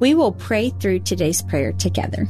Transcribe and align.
we 0.00 0.14
will 0.14 0.32
pray 0.32 0.70
through 0.70 1.00
today's 1.00 1.42
prayer 1.42 1.72
together. 1.72 2.28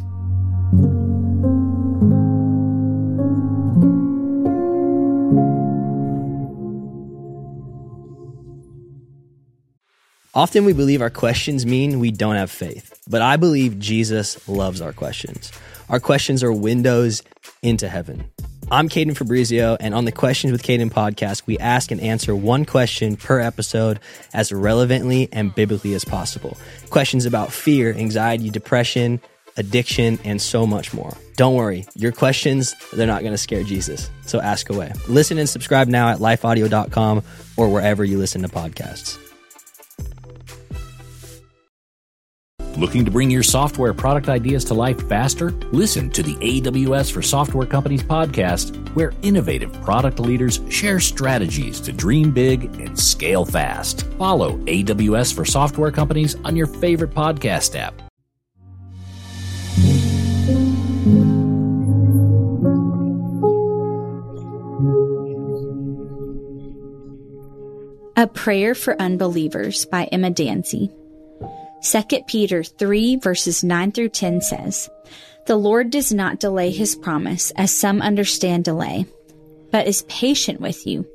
Often 10.34 10.66
we 10.66 10.72
believe 10.72 11.02
our 11.02 11.10
questions 11.10 11.66
mean 11.66 11.98
we 11.98 12.12
don't 12.12 12.36
have 12.36 12.50
faith, 12.50 12.96
but 13.08 13.22
I 13.22 13.36
believe 13.36 13.80
Jesus 13.80 14.48
loves 14.48 14.80
our 14.80 14.92
questions. 14.92 15.50
Our 15.88 15.98
questions 15.98 16.44
are 16.44 16.52
windows 16.52 17.22
into 17.60 17.88
heaven. 17.88 18.30
I'm 18.70 18.90
Caden 18.90 19.16
Fabrizio, 19.16 19.78
and 19.80 19.94
on 19.94 20.04
the 20.04 20.12
Questions 20.12 20.52
with 20.52 20.62
Caden 20.62 20.90
podcast, 20.90 21.46
we 21.46 21.56
ask 21.56 21.90
and 21.90 22.02
answer 22.02 22.36
one 22.36 22.66
question 22.66 23.16
per 23.16 23.40
episode 23.40 23.98
as 24.34 24.52
relevantly 24.52 25.30
and 25.32 25.54
biblically 25.54 25.94
as 25.94 26.04
possible. 26.04 26.54
Questions 26.90 27.24
about 27.24 27.50
fear, 27.50 27.94
anxiety, 27.94 28.50
depression, 28.50 29.22
addiction, 29.56 30.18
and 30.22 30.42
so 30.42 30.66
much 30.66 30.92
more. 30.92 31.16
Don't 31.36 31.54
worry, 31.54 31.86
your 31.94 32.12
questions, 32.12 32.74
they're 32.92 33.06
not 33.06 33.22
going 33.22 33.32
to 33.32 33.38
scare 33.38 33.62
Jesus. 33.62 34.10
So 34.26 34.38
ask 34.38 34.68
away. 34.68 34.92
Listen 35.08 35.38
and 35.38 35.48
subscribe 35.48 35.88
now 35.88 36.10
at 36.10 36.18
lifeaudio.com 36.18 37.22
or 37.56 37.70
wherever 37.70 38.04
you 38.04 38.18
listen 38.18 38.42
to 38.42 38.48
podcasts. 38.48 39.18
Looking 42.78 43.04
to 43.06 43.10
bring 43.10 43.28
your 43.28 43.42
software 43.42 43.92
product 43.92 44.28
ideas 44.28 44.64
to 44.66 44.74
life 44.74 45.08
faster? 45.08 45.50
Listen 45.72 46.08
to 46.10 46.22
the 46.22 46.36
AWS 46.36 47.10
for 47.10 47.22
Software 47.22 47.66
Companies 47.66 48.04
podcast, 48.04 48.94
where 48.94 49.12
innovative 49.22 49.72
product 49.82 50.20
leaders 50.20 50.60
share 50.68 51.00
strategies 51.00 51.80
to 51.80 51.92
dream 51.92 52.30
big 52.30 52.66
and 52.80 52.96
scale 52.96 53.44
fast. 53.44 54.02
Follow 54.16 54.58
AWS 54.58 55.34
for 55.34 55.44
Software 55.44 55.90
Companies 55.90 56.36
on 56.44 56.54
your 56.54 56.68
favorite 56.68 57.10
podcast 57.10 57.74
app. 57.74 58.00
A 68.16 68.28
Prayer 68.28 68.76
for 68.76 69.00
Unbelievers 69.02 69.84
by 69.84 70.04
Emma 70.04 70.30
Danzey. 70.30 70.97
2 71.82 72.02
Peter 72.26 72.64
3 72.64 73.16
verses 73.16 73.62
9 73.62 73.92
through 73.92 74.08
10 74.08 74.40
says, 74.40 74.90
The 75.46 75.56
Lord 75.56 75.90
does 75.90 76.12
not 76.12 76.40
delay 76.40 76.70
his 76.70 76.96
promise 76.96 77.50
as 77.52 77.74
some 77.74 78.02
understand 78.02 78.64
delay, 78.64 79.06
but 79.70 79.86
is 79.86 80.02
patient 80.02 80.60
with 80.60 80.86
you, 80.86 81.06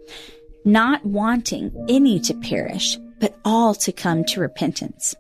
not 0.63 1.05
wanting 1.05 1.85
any 1.89 2.19
to 2.21 2.33
perish, 2.33 2.97
but 3.19 3.37
all 3.43 3.75
to 3.75 3.91
come 3.91 4.23
to 4.25 4.39
repentance. 4.39 5.15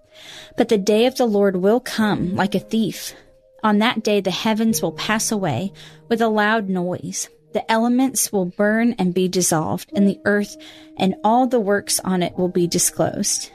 But 0.55 0.69
the 0.69 0.77
day 0.77 1.07
of 1.07 1.17
the 1.17 1.25
Lord 1.25 1.57
will 1.57 1.79
come 1.79 2.35
like 2.35 2.55
a 2.55 2.59
thief. 2.59 3.13
On 3.63 3.79
that 3.79 4.03
day 4.03 4.21
the 4.21 4.31
heavens 4.31 4.81
will 4.81 4.91
pass 4.93 5.31
away 5.31 5.73
with 6.07 6.21
a 6.21 6.29
loud 6.29 6.69
noise. 6.69 7.29
The 7.53 7.69
elements 7.71 8.31
will 8.31 8.45
burn 8.45 8.93
and 8.97 9.13
be 9.13 9.27
dissolved, 9.27 9.91
and 9.93 10.07
the 10.07 10.19
earth 10.25 10.57
and 10.97 11.15
all 11.23 11.47
the 11.47 11.59
works 11.59 11.99
on 11.99 12.23
it 12.23 12.37
will 12.37 12.49
be 12.49 12.65
disclosed. 12.65 13.51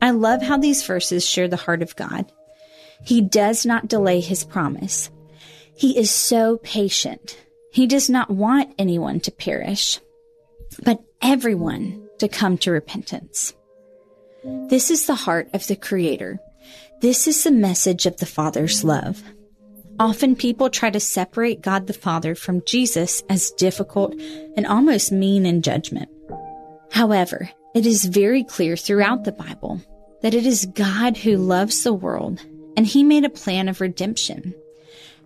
I 0.00 0.10
love 0.10 0.42
how 0.42 0.56
these 0.56 0.84
verses 0.84 1.26
share 1.26 1.48
the 1.48 1.56
heart 1.56 1.82
of 1.82 1.96
God. 1.96 2.30
He 3.04 3.20
does 3.20 3.66
not 3.66 3.88
delay 3.88 4.20
his 4.20 4.44
promise. 4.44 5.10
He 5.74 5.98
is 5.98 6.10
so 6.10 6.58
patient. 6.58 7.38
He 7.72 7.86
does 7.86 8.10
not 8.10 8.30
want 8.30 8.74
anyone 8.78 9.20
to 9.20 9.30
perish, 9.30 10.00
but 10.82 11.02
everyone 11.22 12.08
to 12.18 12.28
come 12.28 12.58
to 12.58 12.70
repentance. 12.70 13.54
This 14.68 14.90
is 14.90 15.06
the 15.06 15.14
heart 15.14 15.48
of 15.52 15.66
the 15.66 15.76
Creator. 15.76 16.38
This 17.00 17.26
is 17.26 17.44
the 17.44 17.50
message 17.50 18.06
of 18.06 18.16
the 18.18 18.26
Father's 18.26 18.84
love. 18.84 19.22
Often 19.98 20.36
people 20.36 20.70
try 20.70 20.90
to 20.90 21.00
separate 21.00 21.60
God 21.60 21.86
the 21.86 21.92
Father 21.92 22.34
from 22.34 22.62
Jesus 22.64 23.22
as 23.28 23.50
difficult 23.52 24.14
and 24.56 24.66
almost 24.66 25.12
mean 25.12 25.44
in 25.44 25.62
judgment. 25.62 26.08
However, 26.90 27.50
it 27.74 27.86
is 27.86 28.04
very 28.04 28.42
clear 28.42 28.76
throughout 28.76 29.24
the 29.24 29.32
Bible 29.32 29.80
that 30.22 30.34
it 30.34 30.46
is 30.46 30.66
God 30.66 31.16
who 31.16 31.36
loves 31.36 31.82
the 31.82 31.92
world 31.92 32.40
and 32.76 32.86
he 32.86 33.02
made 33.02 33.24
a 33.24 33.30
plan 33.30 33.68
of 33.68 33.80
redemption. 33.80 34.54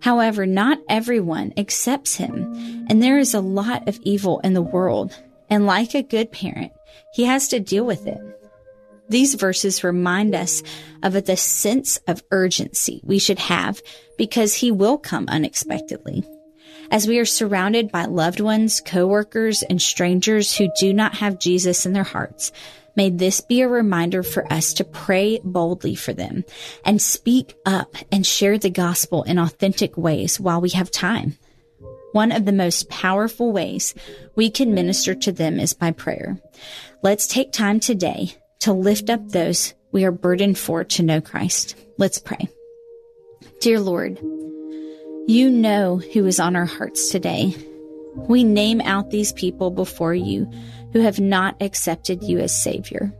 However, 0.01 0.45
not 0.45 0.79
everyone 0.87 1.53
accepts 1.57 2.15
him 2.15 2.85
and 2.89 3.01
there 3.01 3.17
is 3.17 3.33
a 3.33 3.41
lot 3.41 3.87
of 3.87 3.99
evil 4.03 4.39
in 4.39 4.53
the 4.53 4.61
world. 4.61 5.17
And 5.49 5.65
like 5.65 5.93
a 5.93 6.03
good 6.03 6.31
parent, 6.31 6.71
he 7.13 7.25
has 7.25 7.47
to 7.49 7.59
deal 7.59 7.85
with 7.85 8.07
it. 8.07 8.19
These 9.09 9.35
verses 9.35 9.83
remind 9.83 10.33
us 10.33 10.63
of 11.03 11.13
the 11.13 11.37
sense 11.37 11.97
of 12.07 12.23
urgency 12.31 13.01
we 13.03 13.19
should 13.19 13.39
have 13.39 13.81
because 14.17 14.55
he 14.55 14.71
will 14.71 14.97
come 14.97 15.27
unexpectedly. 15.27 16.23
As 16.91 17.07
we 17.07 17.19
are 17.19 17.25
surrounded 17.25 17.91
by 17.91 18.05
loved 18.05 18.39
ones, 18.39 18.81
coworkers, 18.81 19.63
and 19.63 19.81
strangers 19.81 20.55
who 20.55 20.69
do 20.79 20.93
not 20.93 21.15
have 21.15 21.39
Jesus 21.39 21.85
in 21.85 21.93
their 21.93 22.03
hearts, 22.03 22.51
May 22.95 23.09
this 23.09 23.41
be 23.41 23.61
a 23.61 23.67
reminder 23.67 24.23
for 24.23 24.51
us 24.51 24.73
to 24.75 24.85
pray 24.85 25.39
boldly 25.43 25.95
for 25.95 26.13
them 26.13 26.45
and 26.85 27.01
speak 27.01 27.55
up 27.65 27.95
and 28.11 28.25
share 28.25 28.57
the 28.57 28.69
gospel 28.69 29.23
in 29.23 29.37
authentic 29.37 29.97
ways 29.97 30.39
while 30.39 30.61
we 30.61 30.69
have 30.69 30.91
time. 30.91 31.37
One 32.13 32.31
of 32.31 32.45
the 32.45 32.53
most 32.53 32.89
powerful 32.89 33.51
ways 33.51 33.93
we 34.35 34.49
can 34.49 34.73
minister 34.73 35.13
to 35.13 35.33
them 35.33 35.59
is 35.59 35.73
by 35.73 35.91
prayer. 35.91 36.39
Let's 37.03 37.27
take 37.27 37.51
time 37.51 37.81
today 37.81 38.35
to 38.59 38.71
lift 38.71 39.09
up 39.09 39.27
those 39.27 39.73
we 39.91 40.05
are 40.05 40.11
burdened 40.11 40.57
for 40.57 40.85
to 40.85 41.03
know 41.03 41.19
Christ. 41.19 41.75
Let's 41.97 42.19
pray. 42.19 42.47
Dear 43.59 43.81
Lord, 43.81 44.19
you 45.27 45.49
know 45.49 45.97
who 45.97 46.25
is 46.25 46.39
on 46.39 46.55
our 46.55 46.65
hearts 46.65 47.09
today. 47.09 47.55
We 48.15 48.43
name 48.43 48.79
out 48.81 49.09
these 49.09 49.33
people 49.33 49.71
before 49.71 50.13
you 50.13 50.49
who 50.93 51.01
have 51.01 51.19
not 51.19 51.55
accepted 51.61 52.23
you 52.23 52.39
as 52.39 52.57
Savior. 52.57 53.11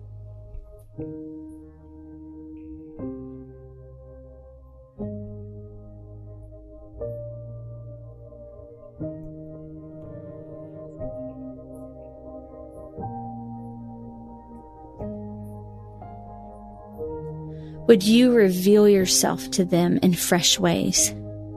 Would 17.87 18.03
you 18.03 18.33
reveal 18.33 18.89
yourself 18.89 19.49
to 19.51 19.63
them 19.63 19.99
in 20.01 20.13
fresh 20.13 20.59
ways? 20.59 21.13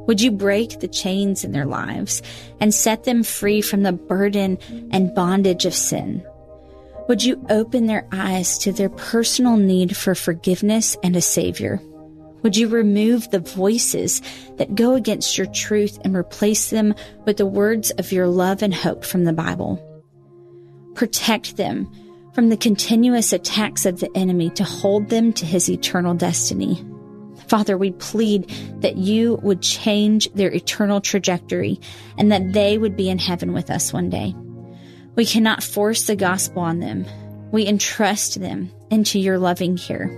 Would 0.08 0.22
you 0.22 0.30
break 0.30 0.80
the 0.80 0.88
chains 0.88 1.44
in 1.44 1.52
their 1.52 1.66
lives 1.66 2.22
and 2.60 2.72
set 2.72 3.04
them 3.04 3.22
free 3.22 3.60
from 3.60 3.82
the 3.82 3.92
burden 3.92 4.56
and 4.90 5.14
bondage 5.14 5.66
of 5.66 5.74
sin? 5.74 6.26
Would 7.08 7.22
you 7.22 7.44
open 7.50 7.86
their 7.86 8.08
eyes 8.10 8.56
to 8.58 8.72
their 8.72 8.88
personal 8.88 9.58
need 9.58 9.94
for 9.94 10.14
forgiveness 10.14 10.96
and 11.02 11.14
a 11.14 11.20
Savior? 11.20 11.78
Would 12.42 12.56
you 12.56 12.68
remove 12.68 13.30
the 13.30 13.40
voices 13.40 14.22
that 14.56 14.74
go 14.74 14.94
against 14.94 15.36
your 15.36 15.46
truth 15.48 15.98
and 16.04 16.16
replace 16.16 16.70
them 16.70 16.94
with 17.26 17.36
the 17.36 17.44
words 17.44 17.90
of 17.92 18.10
your 18.10 18.28
love 18.28 18.62
and 18.62 18.72
hope 18.72 19.04
from 19.04 19.24
the 19.24 19.34
Bible? 19.34 19.84
Protect 20.94 21.58
them 21.58 21.86
from 22.32 22.48
the 22.48 22.56
continuous 22.56 23.34
attacks 23.34 23.84
of 23.84 24.00
the 24.00 24.10
enemy 24.14 24.48
to 24.50 24.64
hold 24.64 25.10
them 25.10 25.34
to 25.34 25.44
his 25.44 25.68
eternal 25.68 26.14
destiny. 26.14 26.82
Father, 27.48 27.78
we 27.78 27.92
plead 27.92 28.48
that 28.80 28.96
you 28.96 29.38
would 29.42 29.62
change 29.62 30.30
their 30.32 30.52
eternal 30.52 31.00
trajectory 31.00 31.80
and 32.18 32.30
that 32.30 32.52
they 32.52 32.76
would 32.76 32.96
be 32.96 33.08
in 33.08 33.18
heaven 33.18 33.52
with 33.52 33.70
us 33.70 33.92
one 33.92 34.10
day. 34.10 34.34
We 35.14 35.24
cannot 35.24 35.62
force 35.62 36.06
the 36.06 36.16
gospel 36.16 36.62
on 36.62 36.80
them. 36.80 37.06
We 37.50 37.66
entrust 37.66 38.38
them 38.38 38.70
into 38.90 39.18
your 39.18 39.38
loving 39.38 39.78
care. 39.78 40.08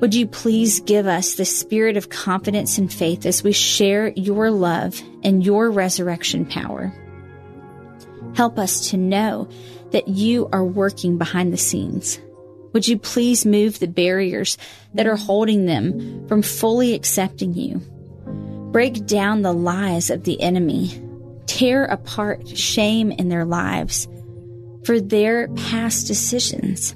Would 0.00 0.14
you 0.14 0.26
please 0.26 0.80
give 0.80 1.06
us 1.06 1.34
the 1.34 1.44
spirit 1.44 1.96
of 1.96 2.10
confidence 2.10 2.78
and 2.78 2.92
faith 2.92 3.26
as 3.26 3.42
we 3.42 3.52
share 3.52 4.08
your 4.08 4.50
love 4.50 5.00
and 5.24 5.44
your 5.44 5.70
resurrection 5.70 6.46
power? 6.46 6.92
Help 8.34 8.58
us 8.58 8.90
to 8.90 8.96
know 8.96 9.48
that 9.90 10.08
you 10.08 10.48
are 10.52 10.64
working 10.64 11.18
behind 11.18 11.52
the 11.52 11.56
scenes 11.56 12.20
Would 12.76 12.88
you 12.88 12.98
please 12.98 13.46
move 13.46 13.78
the 13.78 13.88
barriers 13.88 14.58
that 14.92 15.06
are 15.06 15.16
holding 15.16 15.64
them 15.64 16.28
from 16.28 16.42
fully 16.42 16.92
accepting 16.92 17.54
you? 17.54 17.78
Break 18.70 19.06
down 19.06 19.40
the 19.40 19.54
lies 19.54 20.10
of 20.10 20.24
the 20.24 20.38
enemy. 20.42 20.90
Tear 21.46 21.86
apart 21.86 22.46
shame 22.46 23.12
in 23.12 23.30
their 23.30 23.46
lives 23.46 24.06
for 24.84 25.00
their 25.00 25.48
past 25.54 26.06
decisions. 26.06 26.94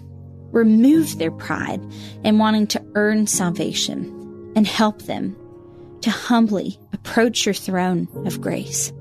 Remove 0.52 1.16
their 1.16 1.30
pride 1.30 1.80
in 2.24 2.36
wanting 2.36 2.66
to 2.66 2.84
earn 2.94 3.26
salvation 3.26 4.52
and 4.54 4.66
help 4.66 5.00
them 5.04 5.34
to 6.02 6.10
humbly 6.10 6.78
approach 6.92 7.46
your 7.46 7.54
throne 7.54 8.06
of 8.26 8.42
grace. 8.42 8.92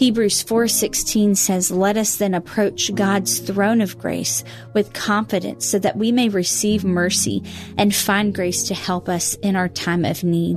Hebrews 0.00 0.42
4:16 0.44 1.34
says, 1.34 1.70
"Let 1.70 1.98
us 1.98 2.16
then 2.16 2.32
approach 2.32 2.90
God's 2.94 3.38
throne 3.38 3.82
of 3.82 3.98
grace 3.98 4.42
with 4.72 4.94
confidence 4.94 5.66
so 5.66 5.78
that 5.78 5.98
we 5.98 6.10
may 6.10 6.30
receive 6.30 6.84
mercy 6.84 7.42
and 7.76 7.94
find 7.94 8.34
grace 8.34 8.62
to 8.62 8.74
help 8.74 9.10
us 9.10 9.34
in 9.42 9.56
our 9.56 9.68
time 9.68 10.06
of 10.06 10.24
need." 10.24 10.56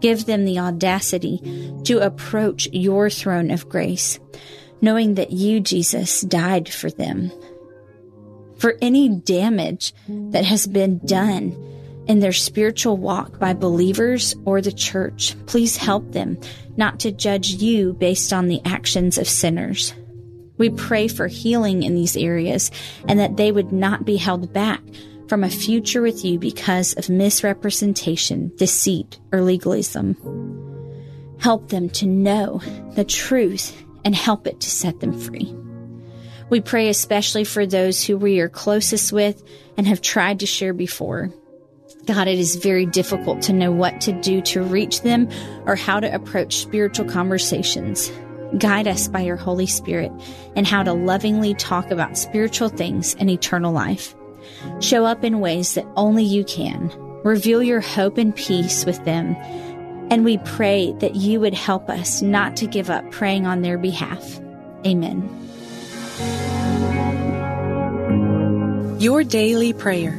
Give 0.00 0.24
them 0.24 0.46
the 0.46 0.58
audacity 0.58 1.42
to 1.84 1.98
approach 1.98 2.66
your 2.72 3.10
throne 3.10 3.50
of 3.50 3.68
grace, 3.68 4.20
knowing 4.80 5.16
that 5.16 5.32
you, 5.32 5.60
Jesus, 5.60 6.22
died 6.22 6.66
for 6.66 6.90
them. 6.90 7.30
For 8.56 8.78
any 8.80 9.10
damage 9.10 9.92
that 10.08 10.46
has 10.46 10.66
been 10.66 11.02
done 11.04 11.54
in 12.08 12.20
their 12.20 12.32
spiritual 12.32 12.96
walk 12.96 13.38
by 13.38 13.52
believers 13.52 14.34
or 14.44 14.60
the 14.60 14.72
church, 14.72 15.36
please 15.46 15.76
help 15.76 16.10
them 16.12 16.38
not 16.76 16.98
to 17.00 17.12
judge 17.12 17.50
you 17.50 17.92
based 17.92 18.32
on 18.32 18.48
the 18.48 18.62
actions 18.64 19.18
of 19.18 19.28
sinners. 19.28 19.94
We 20.56 20.70
pray 20.70 21.06
for 21.06 21.28
healing 21.28 21.82
in 21.84 21.94
these 21.94 22.16
areas 22.16 22.70
and 23.06 23.20
that 23.20 23.36
they 23.36 23.52
would 23.52 23.72
not 23.72 24.04
be 24.04 24.16
held 24.16 24.52
back 24.52 24.82
from 25.28 25.44
a 25.44 25.50
future 25.50 26.00
with 26.00 26.24
you 26.24 26.38
because 26.38 26.94
of 26.94 27.10
misrepresentation, 27.10 28.50
deceit, 28.56 29.20
or 29.30 29.42
legalism. 29.42 30.16
Help 31.38 31.68
them 31.68 31.88
to 31.90 32.06
know 32.06 32.60
the 32.94 33.04
truth 33.04 33.84
and 34.04 34.14
help 34.14 34.46
it 34.46 34.60
to 34.60 34.70
set 34.70 35.00
them 35.00 35.16
free. 35.16 35.54
We 36.50 36.60
pray 36.60 36.88
especially 36.88 37.44
for 37.44 37.66
those 37.66 38.04
who 38.04 38.16
we 38.16 38.40
are 38.40 38.48
closest 38.48 39.12
with 39.12 39.42
and 39.76 39.86
have 39.86 40.00
tried 40.00 40.40
to 40.40 40.46
share 40.46 40.72
before. 40.72 41.30
God, 42.08 42.26
it 42.26 42.38
is 42.38 42.56
very 42.56 42.86
difficult 42.86 43.42
to 43.42 43.52
know 43.52 43.70
what 43.70 44.00
to 44.00 44.12
do 44.12 44.40
to 44.40 44.62
reach 44.62 45.02
them 45.02 45.28
or 45.66 45.76
how 45.76 46.00
to 46.00 46.14
approach 46.14 46.56
spiritual 46.56 47.04
conversations. 47.04 48.10
Guide 48.56 48.88
us 48.88 49.08
by 49.08 49.20
your 49.20 49.36
Holy 49.36 49.66
Spirit 49.66 50.10
and 50.56 50.66
how 50.66 50.82
to 50.82 50.94
lovingly 50.94 51.52
talk 51.52 51.90
about 51.90 52.16
spiritual 52.16 52.70
things 52.70 53.14
and 53.16 53.28
eternal 53.28 53.72
life. 53.72 54.14
Show 54.80 55.04
up 55.04 55.22
in 55.22 55.40
ways 55.40 55.74
that 55.74 55.86
only 55.96 56.24
you 56.24 56.44
can. 56.44 56.90
Reveal 57.24 57.62
your 57.62 57.82
hope 57.82 58.16
and 58.16 58.34
peace 58.34 58.86
with 58.86 59.04
them. 59.04 59.36
And 60.10 60.24
we 60.24 60.38
pray 60.38 60.94
that 61.00 61.14
you 61.14 61.40
would 61.40 61.52
help 61.52 61.90
us 61.90 62.22
not 62.22 62.56
to 62.56 62.66
give 62.66 62.88
up 62.88 63.10
praying 63.10 63.44
on 63.44 63.60
their 63.60 63.76
behalf. 63.76 64.40
Amen. 64.86 65.28
Your 68.98 69.22
Daily 69.24 69.74
Prayer 69.74 70.18